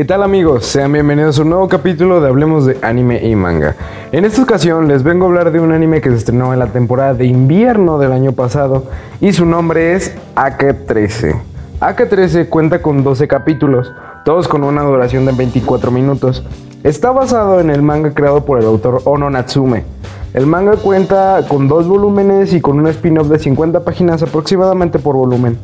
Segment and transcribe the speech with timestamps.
[0.00, 0.64] ¿Qué tal amigos?
[0.64, 3.76] Sean bienvenidos a un nuevo capítulo de Hablemos de Anime y Manga.
[4.12, 6.68] En esta ocasión les vengo a hablar de un anime que se estrenó en la
[6.68, 8.84] temporada de invierno del año pasado
[9.20, 11.38] y su nombre es AK-13.
[11.80, 13.92] AK-13 cuenta con 12 capítulos,
[14.24, 16.44] todos con una duración de 24 minutos.
[16.82, 19.84] Está basado en el manga creado por el autor Ono Natsume.
[20.32, 25.14] El manga cuenta con dos volúmenes y con un spin-off de 50 páginas aproximadamente por
[25.14, 25.58] volumen.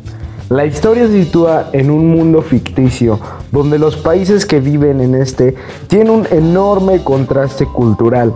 [0.48, 3.18] La historia se sitúa en un mundo ficticio,
[3.50, 5.56] donde los países que viven en este
[5.88, 8.32] tienen un enorme contraste cultural.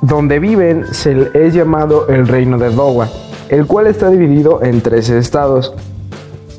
[0.00, 3.08] Donde viven se es llamado el Reino de Dowa,
[3.48, 5.74] el cual está dividido en tres estados.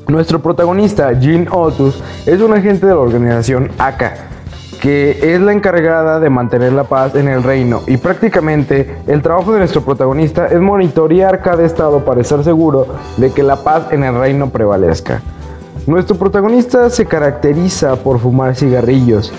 [0.09, 4.27] Nuestro protagonista, Jin Otus, es un agente de la organización AKA,
[4.83, 9.53] que es la encargada de mantener la paz en el reino y prácticamente el trabajo
[9.53, 14.03] de nuestro protagonista es monitorear cada estado para estar seguro de que la paz en
[14.03, 15.21] el reino prevalezca.
[15.87, 19.31] Nuestro protagonista se caracteriza por fumar cigarrillos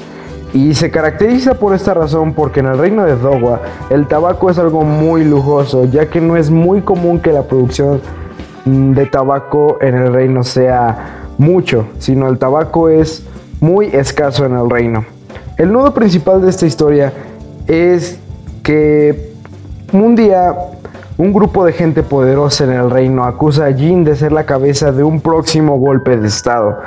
[0.55, 3.61] y se caracteriza por esta razón porque en el reino de Dowa
[3.91, 8.01] el tabaco es algo muy lujoso ya que no es muy común que la producción
[8.65, 13.27] de tabaco en el reino sea mucho, sino el tabaco es
[13.61, 15.14] muy escaso en el reino.
[15.57, 17.13] El nudo principal de esta historia
[17.69, 18.19] es
[18.65, 19.33] que
[19.93, 20.53] un día
[21.17, 24.91] un grupo de gente poderosa en el reino acusa a Jin de ser la cabeza
[24.91, 26.79] de un próximo golpe de estado.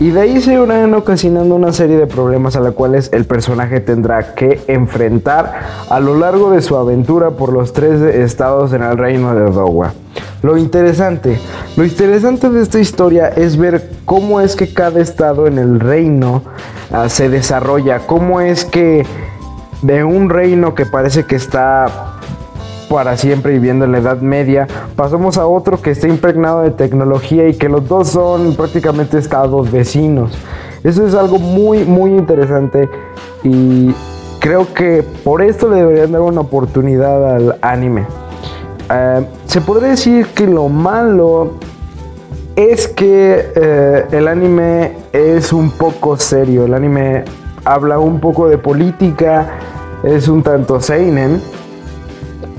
[0.00, 3.80] Y de ahí se irán ocasionando una serie de problemas a los cuales el personaje
[3.80, 8.98] tendrá que enfrentar a lo largo de su aventura por los tres estados en el
[8.98, 9.94] reino de Dowa.
[10.42, 11.38] Lo interesante,
[11.76, 16.42] lo interesante de esta historia es ver cómo es que cada estado en el reino
[16.92, 19.04] ah, se desarrolla, cómo es que
[19.82, 22.18] de un reino que parece que está
[22.88, 27.48] para siempre viviendo en la Edad Media, pasamos a otro que está impregnado de tecnología
[27.48, 30.32] y que los dos son prácticamente estados vecinos.
[30.84, 32.88] Eso es algo muy, muy interesante
[33.42, 33.92] y
[34.38, 38.06] creo que por esto le deberían dar una oportunidad al anime.
[38.90, 41.52] Eh, se podría decir que lo malo
[42.56, 46.64] es que eh, el anime es un poco serio.
[46.64, 47.24] El anime
[47.64, 49.46] habla un poco de política,
[50.02, 51.40] es un tanto seinen.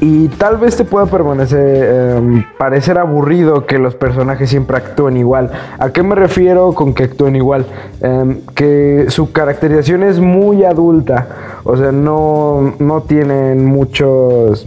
[0.01, 5.51] Y tal vez te pueda permanecer, em, parecer aburrido que los personajes siempre actúen igual.
[5.77, 7.65] ¿A qué me refiero con que actúen igual?
[7.99, 11.27] Em, que su caracterización es muy adulta.
[11.65, 14.65] O sea, no, no tienen muchos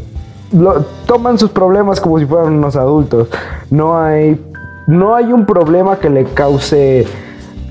[1.07, 3.29] toman sus problemas como si fueran unos adultos.
[3.71, 4.41] No hay,
[4.87, 7.07] no hay un problema que le cause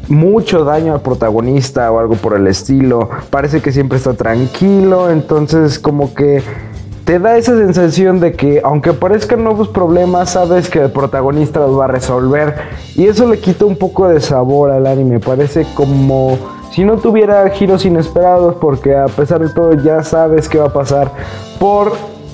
[0.08, 3.10] mucho daño al protagonista o algo por el estilo.
[3.30, 6.44] Parece que siempre está tranquilo, entonces como que
[7.06, 11.78] te da esa sensación de que aunque aparezcan nuevos problemas, sabes que el protagonista los
[11.78, 12.56] va a resolver.
[12.96, 15.20] Y eso le quita un poco de sabor al anime.
[15.20, 16.38] Parece como
[16.72, 20.74] si no tuviera giros inesperados porque a pesar de todo ya sabes qué va a
[20.74, 21.12] pasar
[21.60, 21.94] por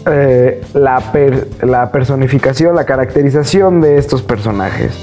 [0.09, 1.01] eh, la,
[1.61, 4.97] la personificación, la caracterización de estos personajes.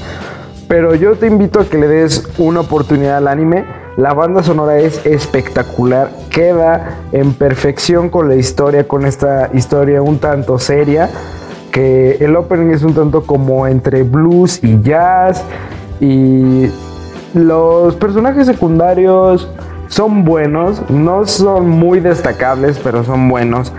[0.69, 3.65] Pero yo te invito a que le des una oportunidad al anime.
[3.97, 10.19] La banda sonora es espectacular, queda en perfección con la historia, con esta historia un
[10.19, 11.10] tanto seria,
[11.71, 15.44] que el opening es un tanto como entre blues y jazz,
[16.00, 16.69] y
[17.34, 19.48] los personajes secundarios
[19.86, 23.72] son buenos, no son muy destacables, pero son buenos.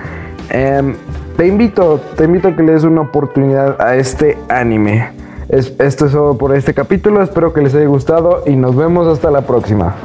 [0.49, 0.95] Em,
[1.37, 5.11] te invito, te invito a que le des una oportunidad a este anime.
[5.49, 9.29] esto es todo por este capítulo, espero que les haya gustado y nos vemos hasta
[9.31, 9.95] la próxima.